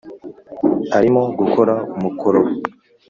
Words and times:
arimo 0.97 1.21
gukora 1.39 1.73
umukoro 1.95 2.39
we 2.45 2.51